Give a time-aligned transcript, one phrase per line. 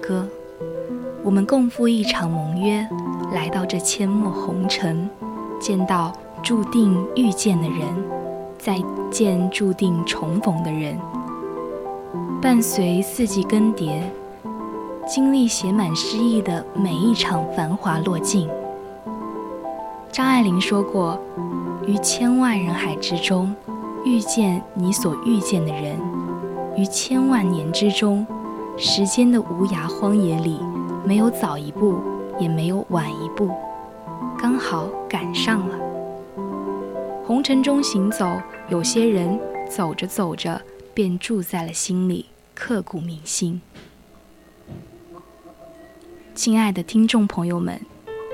[0.00, 0.26] 歌。
[1.22, 2.86] 我们共赴一场盟约，
[3.32, 5.10] 来到这阡陌红尘，
[5.60, 7.88] 见到注定遇见的人，
[8.58, 8.80] 再
[9.10, 10.96] 见注定重逢的人。
[12.40, 14.00] 伴随四季更迭，
[15.06, 18.48] 经历写满诗意的每一场繁华落尽。
[20.12, 21.18] 张爱玲说过
[21.86, 23.54] ：“于千万人海之中，
[24.04, 25.98] 遇见你所遇见的人。”
[26.76, 28.26] 于千万年之中，
[28.78, 30.60] 时间的无涯荒野里，
[31.02, 31.98] 没有早一步，
[32.38, 33.50] 也没有晚一步，
[34.38, 35.78] 刚好赶上了。
[37.24, 38.38] 红尘中行走，
[38.68, 40.60] 有些人走着走着
[40.92, 43.62] 便住在了心里，刻骨铭心。
[46.34, 47.80] 亲爱的听众朋友们，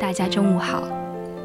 [0.01, 0.83] 大家中午好，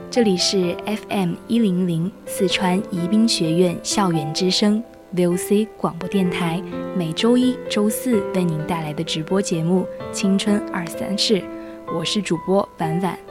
[0.09, 0.75] 这里是
[1.07, 4.84] FM 一零零四川宜宾学院校园之声。
[5.16, 6.62] VOC 广播电台
[6.95, 11.40] 每周一、周四为您带来的直播节目《青春二三事》，
[11.95, 13.27] 我是主播婉婉。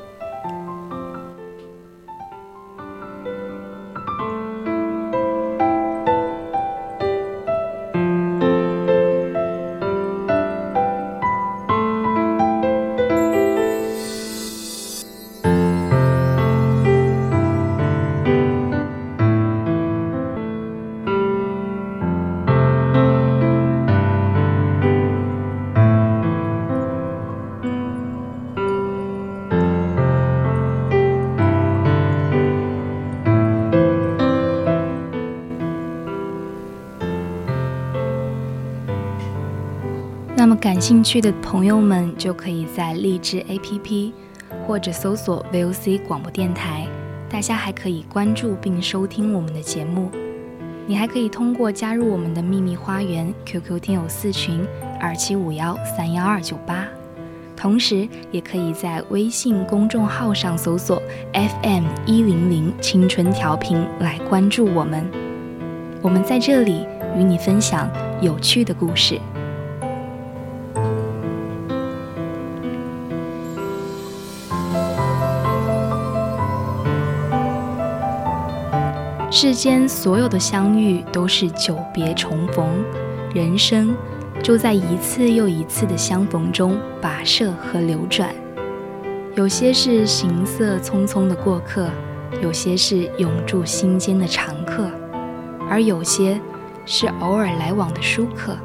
[40.86, 44.12] 兴趣的朋友们就可以在荔枝 APP
[44.64, 46.86] 或者搜索 VOC 广播电台，
[47.28, 50.08] 大家还可以关注并收听我们的节目。
[50.86, 54.64] 你还可以通过加入我们的秘密花园 QQ 听友四群
[55.00, 56.86] 二七五幺三幺二九八，
[57.56, 65.04] 同时也可以在微信公众号上搜索 FM 一零零青春调频来关注我们。
[66.00, 66.86] 我们在这里
[67.16, 67.90] 与你分享
[68.22, 69.18] 有趣的故事。
[79.38, 82.66] 世间所有的相遇都是久别重逢，
[83.34, 83.94] 人生
[84.42, 88.34] 就在一次又一次的相逢中跋涉和流转。
[89.34, 91.90] 有些是行色匆匆的过客，
[92.40, 94.90] 有些是永驻心间的常客，
[95.68, 96.40] 而有些
[96.86, 98.56] 是偶尔来往的书客。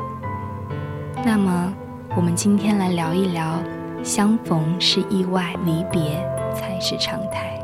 [1.26, 1.74] 那么，
[2.16, 3.62] 我们今天来聊一聊，
[4.04, 6.26] 相逢是意外，离别
[6.56, 7.61] 才是常态。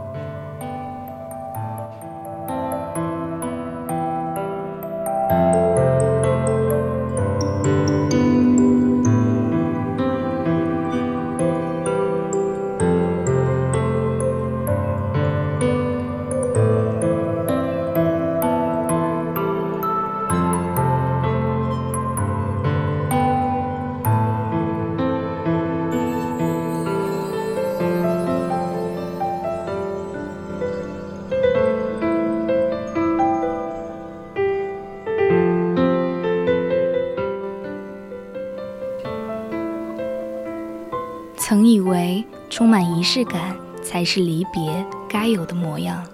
[43.10, 46.06] 式感才是离别该有的模样，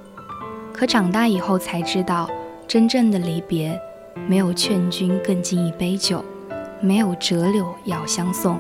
[0.72, 2.30] 可长大以后才知道，
[2.68, 3.81] 真正的离别，
[4.28, 6.24] 没有劝君更尽一杯酒，
[6.80, 8.60] 没有折柳遥相送，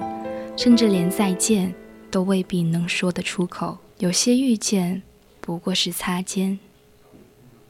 [0.57, 1.71] 甚至连再见
[2.09, 3.77] 都未必能说得出口。
[3.99, 5.03] 有些遇见，
[5.39, 6.57] 不过是擦肩。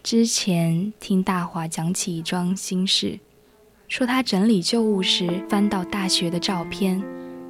[0.01, 3.19] 之前听大华讲起一桩心事，
[3.89, 7.03] 说他整理旧物时翻到大学的照片。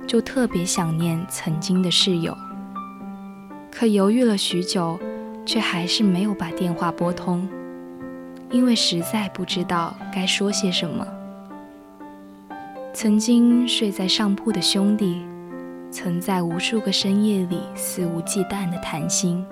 [0.06, 2.36] 就特别想念曾经的室友，
[3.76, 5.00] 可犹豫了许久，
[5.48, 7.50] 却还是没有把电话拨通，
[8.52, 11.06] 因为实在不知道该说些什么。
[12.94, 15.24] 曾经睡在上铺的兄弟，
[15.90, 19.44] 曾在无数个深夜里肆无忌惮的谈心，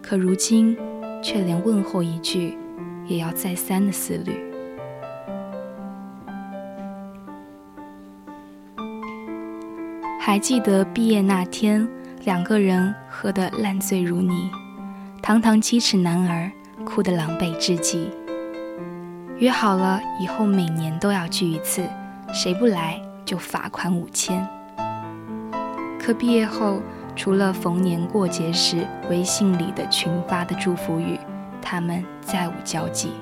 [0.00, 0.78] 可如今
[1.20, 2.56] 却连问候一句，
[3.04, 4.32] 也要再三的思虑。
[10.20, 11.86] 还记得毕业那天，
[12.24, 14.50] 两个人喝得烂醉如泥，
[15.22, 16.52] 堂堂七尺男儿
[16.84, 18.10] 哭得狼狈至极。
[19.38, 21.82] 约好了以后每年都要聚一次，
[22.30, 24.46] 谁不来就罚款五千。
[25.98, 26.82] 可毕业后，
[27.16, 31.18] 除了逢年过节时微信里的群发的祝福语，
[31.62, 33.12] 他们再无交集。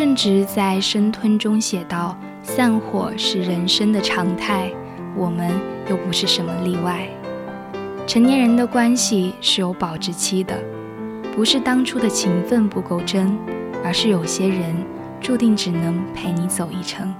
[0.00, 4.72] 正直在生吞中写道：“散伙是人生的常态，
[5.14, 5.52] 我们
[5.90, 7.06] 又不是什么例外。
[8.06, 10.58] 成年人的关系是有保质期的，
[11.36, 13.36] 不是当初的情分不够真，
[13.84, 14.74] 而是有些人
[15.20, 17.14] 注定只能陪你走一程。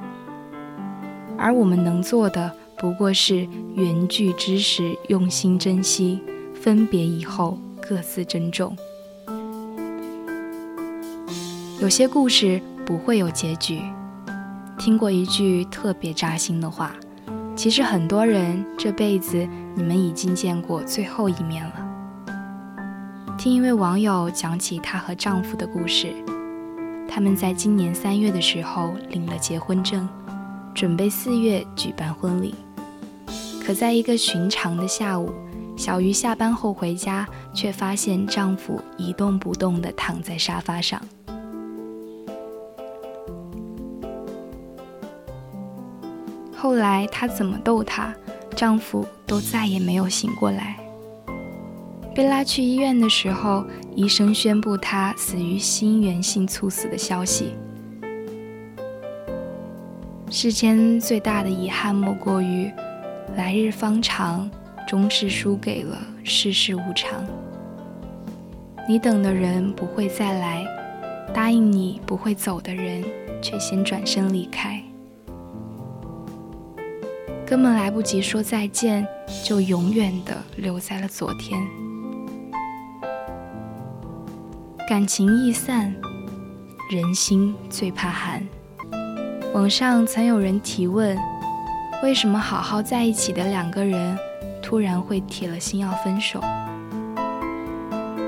[1.37, 6.23] 而我们能做的，不过是缘聚之时用心珍惜，
[6.55, 8.75] 分别以后各自珍重。”
[11.81, 13.81] 有些故事不会有结局。
[14.79, 16.93] 听过一句特别扎心的话：
[17.57, 21.75] 其实很多人这辈子你们已经见过最后一面了。
[23.39, 26.15] 听一位网友讲起她和丈夫的故事，
[27.09, 30.07] 他们在今年三月的时候领了结婚证，
[30.75, 32.55] 准备四月举办婚礼。
[33.65, 35.33] 可在一个寻常的下午，
[35.79, 41.01] 小鱼下班后回家，却发现丈夫一动不动地躺在沙发上。
[46.61, 48.15] 后来她怎么逗她，
[48.55, 50.77] 丈夫都再也没有醒过来。
[52.15, 53.65] 被拉去医院的时候，
[53.95, 57.55] 医生宣布她死于心源性猝死的消息。
[60.29, 62.71] 世间最大的遗憾莫过于，
[63.37, 64.51] 来日方长，
[64.87, 67.25] 终是输给了世事无常。
[68.87, 70.67] 你等的人不会再来，
[71.33, 73.03] 答应你不会走的人，
[73.41, 74.79] 却先转身离开。
[77.51, 79.05] 根本来不及说再见，
[79.45, 81.61] 就永远的留在了昨天。
[84.89, 85.93] 感情易散，
[86.93, 88.47] 人心最怕寒。
[89.53, 91.19] 网上曾有人提问：
[92.05, 94.17] 为什么好好在一起的两个人，
[94.63, 96.41] 突然会铁了心要分手？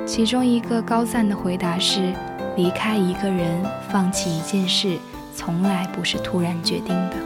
[0.04, 2.12] 其中一个高赞的回答是：
[2.56, 4.98] 离开一个人，放弃一件事，
[5.32, 7.16] 从来不是突然决定的。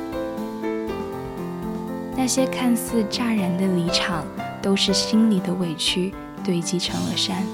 [2.16, 4.24] 那些看似乍然的离场，
[4.62, 7.44] 都是心里的委屈堆积成了山。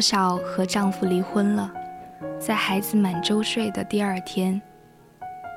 [0.00, 1.72] 小和丈夫离婚了，
[2.38, 4.60] 在孩子满周岁的第二天，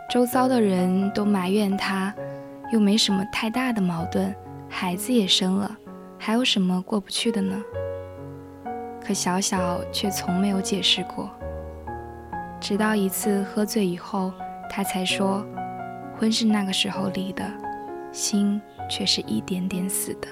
[0.10, 2.12] 周遭的人都埋怨她，
[2.72, 4.34] 又没什么太大的矛盾，
[4.68, 5.78] 孩子也生了，
[6.18, 7.56] 还有什么过不去的呢？
[9.00, 11.30] 可小小却从没有解释过，
[12.60, 14.34] 直到一次喝醉以后，
[14.72, 15.46] 她才说，
[16.18, 17.44] 婚是那个时候离的，
[18.12, 20.28] 心却是一点点死的。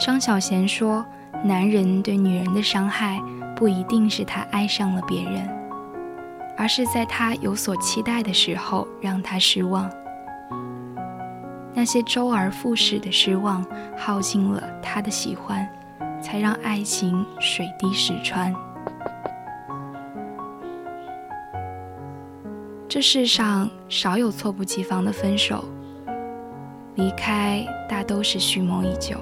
[0.00, 1.04] 张小娴说
[1.44, 3.20] ：“男人对女人的伤害，
[3.54, 5.46] 不一定是他爱上了别人，
[6.56, 9.90] 而是在他有所期待的时候让他失望。
[11.74, 13.62] 那些周而复始的失望，
[13.94, 15.68] 耗尽了他的喜欢，
[16.22, 18.54] 才让爱情水滴石穿。”
[22.88, 25.62] 这世上少有猝不及防的分手，
[26.94, 29.18] 离开大都是蓄谋已久。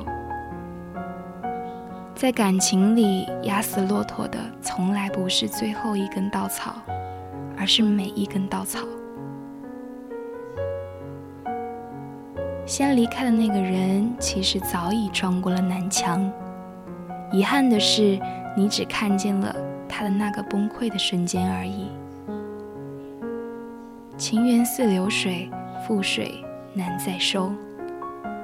[2.18, 6.74] 在感情里压死骆驼的，从来不是最后一根稻草，
[7.56, 8.80] 而是每一根稻草。
[12.66, 16.28] 先离开的那个人，其实早已撞过了南墙。
[17.30, 18.18] 遗憾的是，
[18.56, 19.54] 你只看见了
[19.88, 21.86] 他的那个崩溃的瞬间而已。
[24.16, 25.48] 情缘似流水，
[25.86, 26.44] 覆水
[26.74, 27.52] 难再收。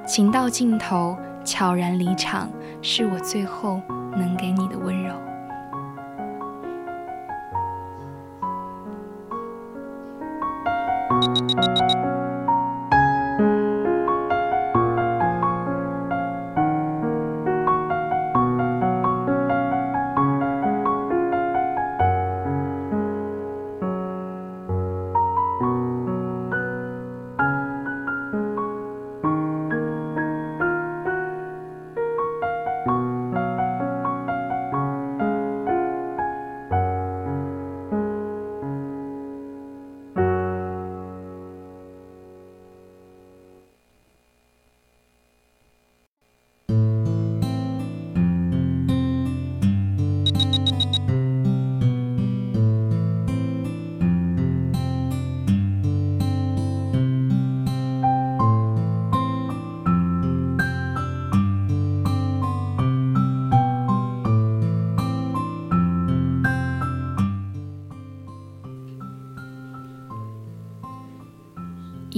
[0.07, 2.49] 情到尽头，悄然离场，
[2.81, 5.13] 是我最后能给你的温柔。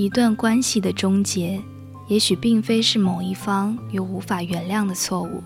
[0.08, 1.62] 一段关系的终结，
[2.08, 5.44] 也许并非是某一方有无法原谅的错误，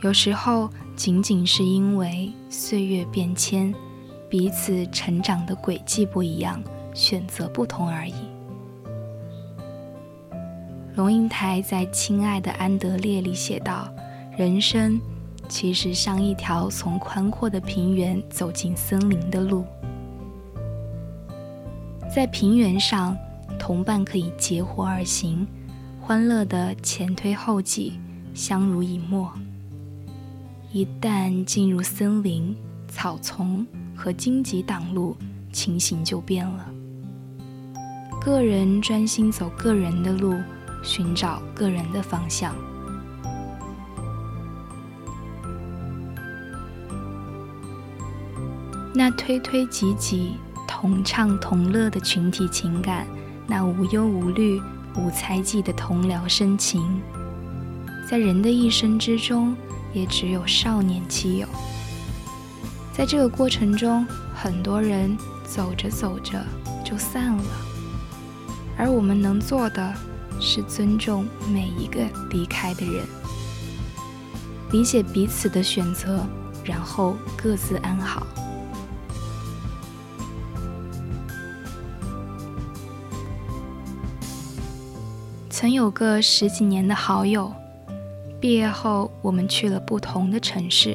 [0.00, 3.74] 有时候仅仅是因为岁月变迁，
[4.30, 6.58] 彼此成长的轨迹不一样，
[6.94, 8.14] 选择不同而已。
[10.96, 13.92] 龙应台在《亲爱的安德烈》里写道
[14.38, 14.98] ：“人生
[15.50, 19.66] 其实像一条从宽阔的平原走进森林的路。”
[22.10, 23.14] 在平原上，
[23.66, 25.46] 同伴可以结伙而行，
[25.98, 27.94] 欢乐的前推后继，
[28.34, 29.32] 相濡以沫。
[30.70, 32.54] 一旦进入森林、
[32.88, 33.66] 草丛
[33.96, 35.16] 和荆棘挡路，
[35.50, 36.70] 情形就变了。
[38.20, 40.38] 个人专心走个人的路，
[40.82, 42.54] 寻找个人的方向。
[48.94, 50.34] 那推推挤挤。
[50.66, 53.06] 同唱同乐的群体情感，
[53.46, 54.60] 那无忧无虑、
[54.96, 57.00] 无猜忌的同僚深情，
[58.08, 59.54] 在人的一生之中，
[59.92, 61.46] 也只有少年期有。
[62.92, 66.42] 在这个过程中，很多人走着走着
[66.84, 67.44] 就散了，
[68.78, 69.94] 而我们能做的，
[70.40, 73.04] 是尊重每一个离开的人，
[74.70, 76.26] 理解彼此的选择，
[76.64, 78.26] 然后各自安好。
[85.64, 87.50] 曾有个十几年的好友，
[88.38, 90.94] 毕业后我们去了不同的城市。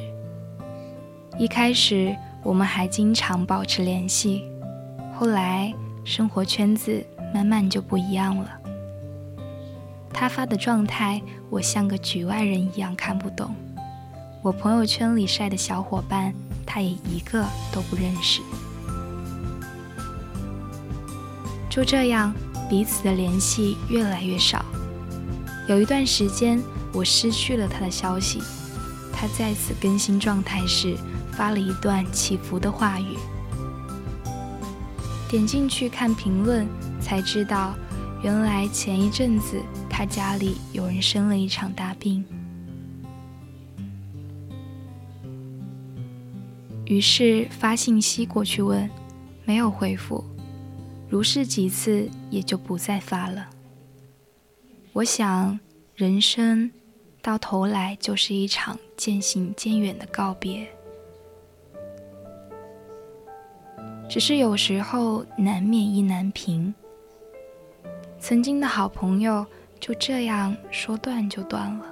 [1.36, 4.44] 一开始我们还经常保持联系，
[5.18, 5.74] 后来
[6.04, 8.48] 生活圈子慢慢就不一样了。
[10.12, 13.48] 他发的状态，我像个局外人一样看不懂；
[14.40, 16.32] 我朋友圈里晒的小伙伴，
[16.64, 18.40] 他也一个都不认识。
[21.68, 22.32] 就这样。
[22.70, 24.64] 彼此的联系越来越少。
[25.68, 26.62] 有一段时间，
[26.92, 28.40] 我失去了他的消息。
[29.12, 30.96] 他再次更新状态时，
[31.32, 33.16] 发了一段起伏的话语。
[35.28, 36.66] 点进去看评论，
[37.00, 37.74] 才知道，
[38.22, 42.24] 原来前一阵子他家里有人生了一场大病。
[46.84, 48.88] 于是发信息过去问，
[49.44, 50.24] 没有回复。
[51.10, 53.50] 如是几次也就不再发了。
[54.92, 55.58] 我想
[55.96, 56.70] 人生
[57.20, 60.68] 到头来就是一场渐行渐远的告别。
[64.08, 66.72] 只是有时候难免意难平。
[68.20, 69.44] 曾经的好朋友
[69.80, 71.86] 就这样说断就断了。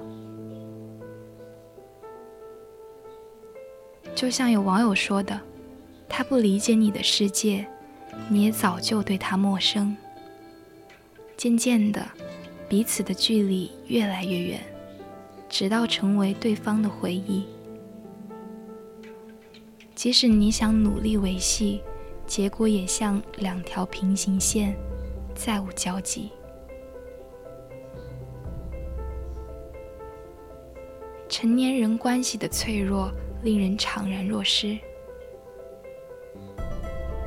[4.14, 5.40] 就像有网友说的
[6.08, 7.66] 他不理解你的世界
[8.28, 9.96] 你也早就对他陌生。
[11.36, 12.06] 渐渐的，
[12.68, 14.60] 彼此的距离越来越远，
[15.48, 17.46] 直到成为对方的回忆。
[19.94, 21.80] 即使你想努力维系，
[22.26, 24.76] 结果也像两条平行线，
[25.34, 26.30] 再无交集。
[31.28, 33.12] 成年人关系的脆弱
[33.42, 34.78] 令人怅然若失，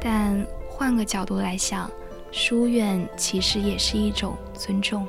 [0.02, 0.46] 但
[0.82, 1.88] 换个角度来想，
[2.32, 5.08] 疏远其实也是一种尊重。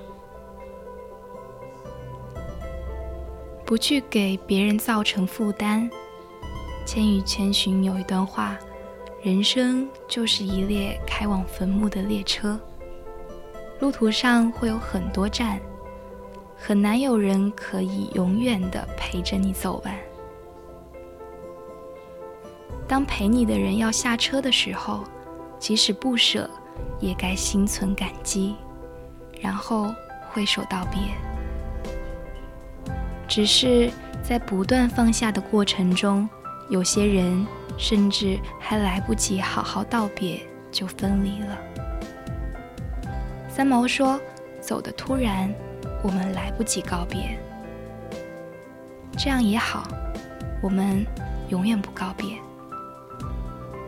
[3.65, 5.91] 不去给别人造成负担。
[6.85, 8.59] 《千与千寻》有一段话
[9.25, 12.61] ：“人生就是一列开往坟墓的列车，
[13.81, 15.59] 路途上会有很多站。”
[16.55, 19.99] 很难有人可以永远的陪着你走完。
[22.87, 25.03] 当陪你的人要下车的时候，
[25.63, 26.51] 即使不舍，
[26.99, 28.57] 也该心存感激，
[29.41, 29.95] 然后
[30.33, 31.01] 挥手道别。
[33.29, 33.89] 只是
[34.25, 36.29] 在不断放下的过程中，
[36.69, 37.47] 有些人
[37.79, 40.41] 甚至还来不及好好道别，
[40.73, 41.57] 就分离了。
[43.49, 44.21] 三毛说
[44.61, 45.49] ：“走得突然。”
[46.03, 47.39] 我们来不及告别，
[49.17, 49.87] 这样也好。
[50.61, 51.07] 我们
[51.51, 52.37] 永远不告别，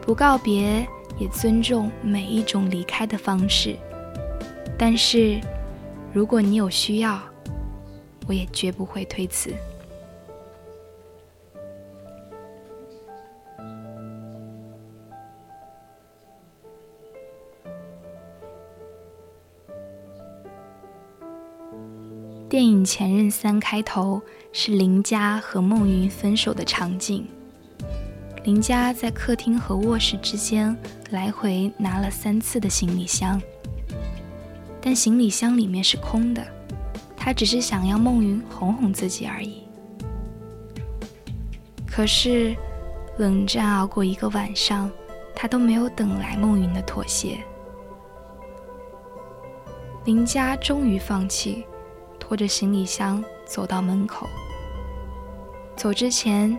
[0.01, 0.87] 不告别
[1.19, 3.77] 也尊重每一种离开的方式。
[4.79, 5.41] 但是，
[6.13, 7.21] 如果你有需要，
[8.27, 9.53] 我也绝不会推辞。
[22.49, 24.23] 电影《前任三》开头
[24.53, 27.27] 是林佳和孟云分手的场景。
[28.45, 30.77] 林佳在客厅和卧室之间
[31.11, 33.41] 来回拿了三次的行李箱，
[34.83, 36.47] 但行李箱里面是空的。
[37.17, 39.63] 他只是想要孟云哄哄自己而已。
[41.87, 42.55] 可是，
[43.17, 44.91] 冷战熬过一个晚上，
[45.35, 47.39] 他都没有等来孟云的妥协。
[50.05, 51.65] 林佳终于放弃。
[52.27, 54.27] 拖着行李箱走到门口，
[55.77, 56.59] 走之前，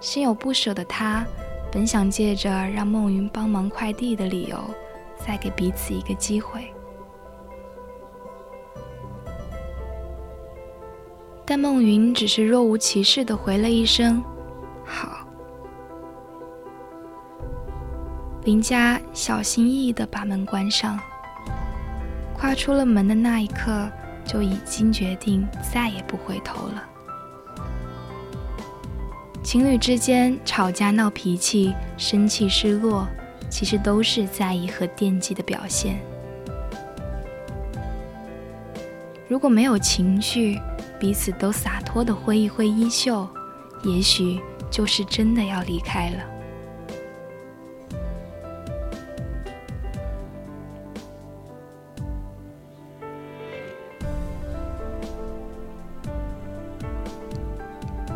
[0.00, 1.24] 心有不舍的他，
[1.72, 4.58] 本想借着让梦云帮忙快递的理由，
[5.16, 6.72] 再给彼此一个机会，
[11.44, 14.22] 但梦云只是若无其事的回了一声
[14.84, 15.26] “好”。
[18.44, 20.98] 林佳小心翼翼的把门关上，
[22.34, 23.88] 跨出了门的那一刻。
[24.28, 26.82] 就已经决定再也不回头了。
[29.46, 33.06] 情侣之间吵架闹脾气、生气失落，
[33.48, 36.00] 其实都是在意和惦记的表现。
[39.28, 40.60] 如果没有情绪，
[40.98, 43.24] 彼此都洒脱的挥一挥衣袖，
[43.84, 46.35] 也许就是真的要离开了。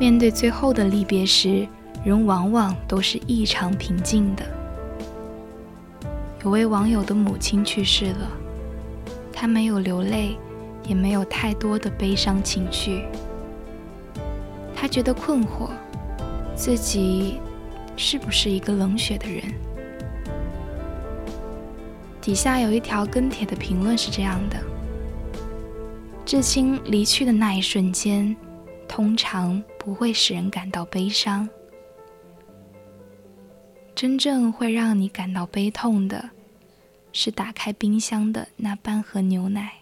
[0.00, 1.68] 面对最后的离别时，
[2.02, 4.42] 人往往都是异常平静的。
[6.42, 8.30] 有位网友的母亲去世了，
[9.30, 10.38] 他没有流泪，
[10.88, 13.04] 也没有太多的悲伤情绪。
[14.74, 15.68] 他觉得困惑，
[16.54, 17.38] 自己
[17.94, 19.42] 是不是一个冷血的人？
[22.22, 24.56] 底下有一条跟帖的评论是这样的：
[26.24, 28.34] 至亲离去的那一瞬间。
[28.88, 31.48] 通常不会使人感到悲伤，
[33.94, 36.28] 真正会让你感到悲痛的，
[37.14, 39.72] 是打开冰箱的那半盒牛奶，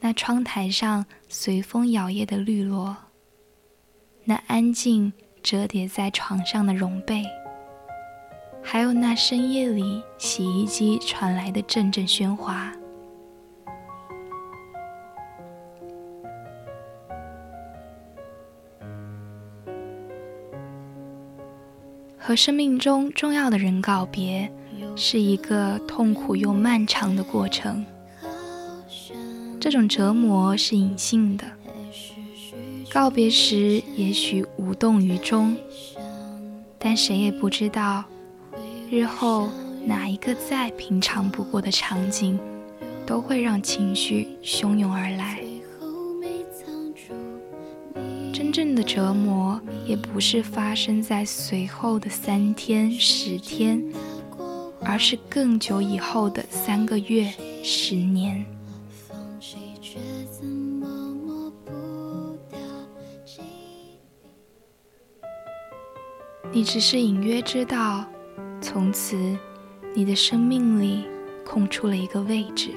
[0.00, 2.96] 那窗台上随风摇曳的绿萝，
[4.24, 5.12] 那安静
[5.42, 7.22] 折叠在床上的绒被，
[8.62, 12.72] 还有那深夜里洗衣机传来的阵阵喧哗。
[22.34, 24.50] 和生命中重要的人告别，
[24.96, 27.86] 是一个痛苦又漫长的过程。
[29.60, 31.44] 这种折磨是隐性的，
[32.90, 35.56] 告别时也许无动于衷，
[36.76, 38.02] 但谁也不知道，
[38.90, 39.48] 日后
[39.86, 42.36] 哪一个再平常不过的场景，
[43.06, 45.38] 都会让情绪汹涌而来。
[48.54, 53.84] 正的折磨，也不是发生在随后的三天、十天，
[54.80, 58.46] 而是更久以后的三个月、十年。
[66.52, 68.04] 你只是隐约知道，
[68.60, 69.36] 从此
[69.96, 71.02] 你的生命里
[71.44, 72.70] 空出了一个位置，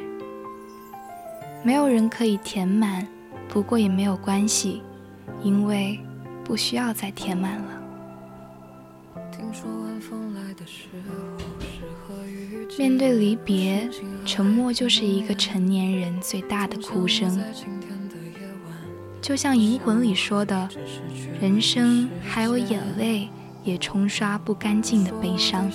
[1.63, 3.07] 没有人可以填满。
[3.47, 4.81] 不过也没有关系，
[5.43, 5.99] 因为
[6.43, 7.81] 不需要再填满了。
[12.77, 13.89] 面对离别，
[14.25, 17.41] 沉默就是一个成年人最大的哭声。
[19.21, 20.69] 就像《银魂》里说的
[21.41, 23.29] ：“人生还有眼泪。”
[23.63, 25.69] 也冲刷不干净的悲伤，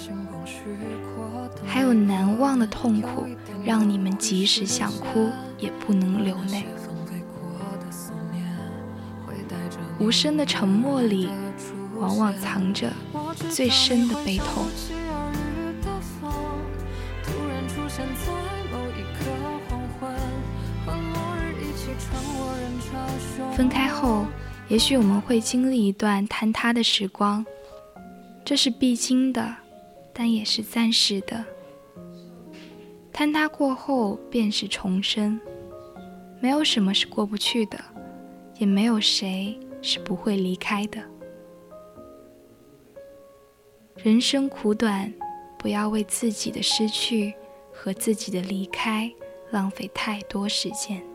[1.66, 3.26] 还有难忘的痛苦，
[3.66, 6.64] 让你们即使想哭也不能流泪。
[10.02, 11.28] 无声的沉默里，
[11.94, 12.90] 往往藏着
[13.50, 14.66] 最深的悲痛。
[23.54, 24.26] 分开后，
[24.68, 27.46] 也许我们会经历一段坍塌的时光。
[28.44, 29.54] 这是必经的，
[30.12, 31.44] 但也是暂时的。
[33.12, 35.40] 坍塌过后便是重生，
[36.40, 37.78] 没有什么是过不去的，
[38.58, 41.02] 也没有谁是不会离开的。
[43.96, 45.12] 人生苦短，
[45.58, 47.34] 不要为自己的失去
[47.70, 49.12] 和自己的离开
[49.50, 51.11] 浪费太多时间。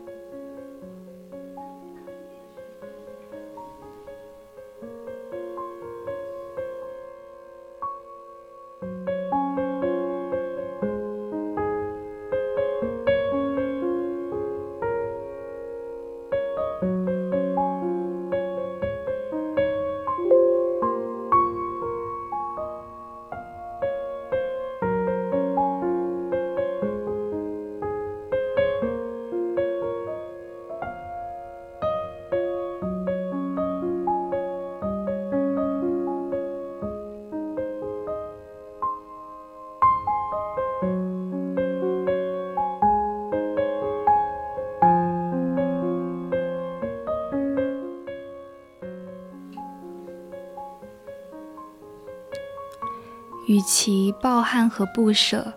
[53.48, 55.50] 与其抱憾和不舍，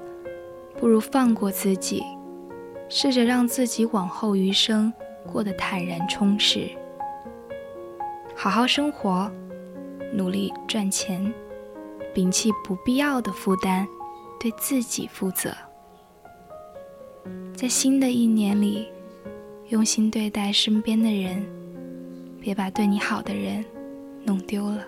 [0.79, 2.01] 不如放过自己，
[2.87, 4.91] 试着让自己往后余生
[5.29, 6.69] 过得坦然充实，
[8.33, 9.29] 好好生活，
[10.13, 11.33] 努力赚钱，
[12.15, 13.85] 摒弃不必要的负担，
[14.39, 15.53] 对自己负责。
[17.53, 18.87] 在新的一年里，
[19.67, 21.45] 用心对待身边的人，
[22.39, 23.65] 别把对你好的人
[24.23, 24.81] 弄丢了。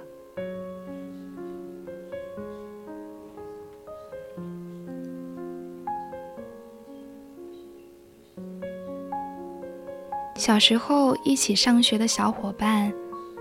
[10.46, 12.94] 小时候一起上学的小伙伴，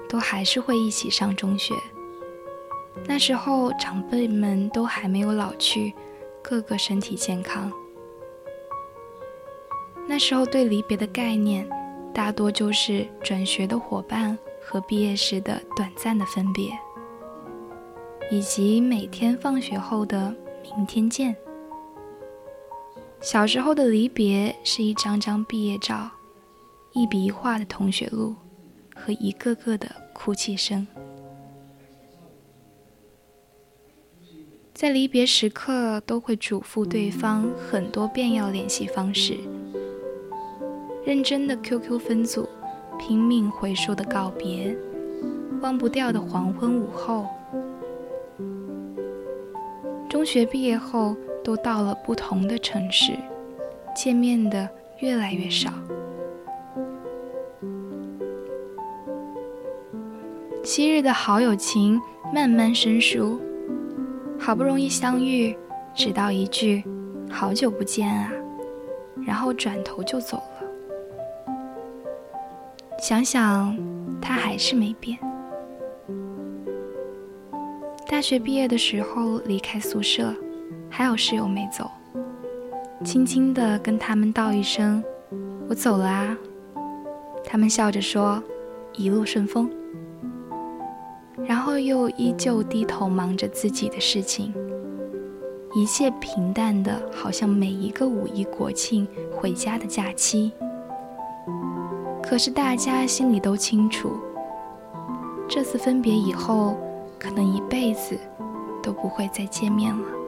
[0.09, 1.75] 都还是会一起上中学。
[3.09, 5.93] 那时候长辈们都还没有老去，
[6.43, 7.73] 个个身体健康。
[10.07, 11.69] 那时候对离别的概念，
[12.15, 16.71] 大多就是转学的伙伴和毕业时的短暂的分别，
[18.31, 21.35] 以及每天放学后的明天见。
[23.21, 26.09] 小时候的离别是一张张毕业照。
[26.95, 28.35] 一笔一画的同学录
[28.95, 30.87] 和一个个的哭泣声，
[34.75, 39.39] 在离别时刻都会嘱咐对方很多遍要联系方式，
[41.05, 42.47] 认真的 QQ 分组，
[42.99, 44.77] 拼命回收的告别，
[45.63, 47.27] 忘不掉的黄昏午后。
[50.11, 53.15] 中学毕业后都到了不同的城市，
[53.97, 55.73] 见面的越来越少。
[60.75, 62.01] 昔日的好友情
[62.33, 63.39] 慢慢生疏，
[64.39, 65.55] 好不容易相遇，
[65.95, 66.83] 只道一句
[67.29, 68.33] “好久不见啊”，
[69.23, 70.67] 然后转头就走了。
[72.99, 73.77] 想想，
[74.19, 75.19] 他还是没变。
[78.09, 80.35] 大学毕业的时候离开宿舍，
[80.89, 81.91] 还有室友没走，
[83.05, 85.05] 轻轻地跟他们道一声
[85.69, 86.35] ：“我走了啊。”
[87.45, 88.43] 他们笑着说
[88.97, 89.71] ：“一路顺风。”
[91.83, 94.53] 又依旧低头忙着自己的事情，
[95.75, 100.53] 一切平淡的，好像每一个五一、国庆回家的假期。
[102.23, 104.13] 可是大家心里都清楚，
[105.49, 106.77] 这次分别以后，
[107.19, 108.17] 可能一辈子
[108.83, 110.22] 都不会再见面了。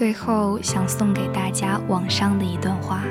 [0.00, 3.02] 最后想送给大家网上的一段话：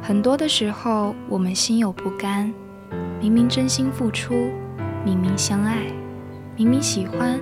[0.00, 2.50] 很多的时候，我们心有不甘，
[3.20, 4.50] 明明真心付出，
[5.04, 5.76] 明明相爱，
[6.56, 7.38] 明明喜欢，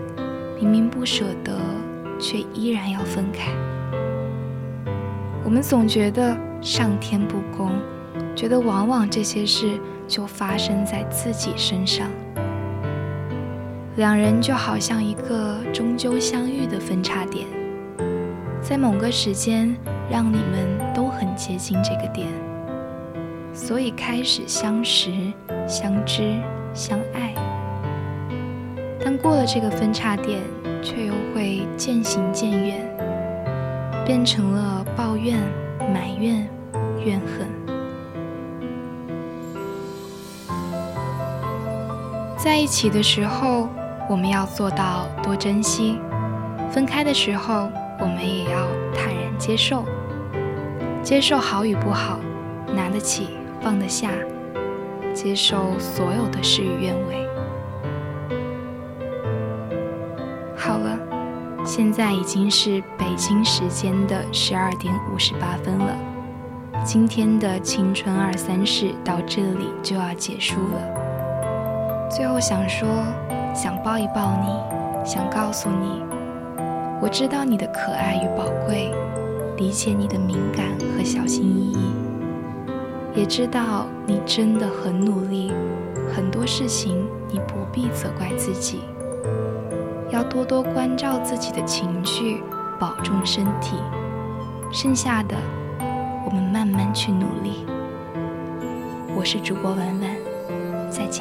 [0.58, 1.56] 明明不舍得，
[2.18, 3.52] 却依然要分开。
[5.44, 7.70] 我们总觉得上天不公，
[8.34, 12.08] 觉得往往这些事就发生在自己身上。
[13.94, 17.46] 两人就好像一个终究相遇的分叉点。
[18.68, 19.74] 在某个时间，
[20.10, 22.28] 让你们都很接近这个点，
[23.54, 25.10] 所以开始相识、
[25.66, 26.38] 相知、
[26.74, 27.32] 相爱。
[29.02, 30.42] 但过了这个分叉点，
[30.82, 32.86] 却又会渐行渐远，
[34.04, 35.38] 变成了抱怨、
[35.90, 36.46] 埋怨、
[37.02, 37.48] 怨恨。
[42.36, 43.66] 在一起的时候，
[44.10, 45.98] 我们要做到多珍惜；
[46.70, 47.70] 分开的时候，
[48.00, 49.84] 我们也要坦然接受，
[51.02, 52.20] 接受好与不好，
[52.74, 53.30] 拿得起
[53.60, 54.10] 放得下，
[55.12, 57.26] 接受所有的事与愿违。
[60.56, 60.98] 好了，
[61.64, 65.96] 现在已经是北京时间的十二点五十八分了，
[66.84, 72.08] 今天的青春二三事到这里就要结束了。
[72.08, 72.88] 最后想说，
[73.52, 76.17] 想抱一抱你，想告诉你。
[77.00, 78.92] 我知道你的可爱与宝贵，
[79.56, 81.78] 理解你的敏感和小心翼翼，
[83.14, 85.52] 也知道你真的很努力，
[86.12, 88.80] 很多事情你不必责怪自己，
[90.10, 92.42] 要多多关照自己的情绪，
[92.80, 93.76] 保重身体，
[94.72, 95.36] 剩下的
[96.26, 97.64] 我们慢慢去努力。
[99.16, 101.16] 我是主播文文，再见。